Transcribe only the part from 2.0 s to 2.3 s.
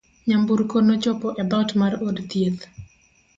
od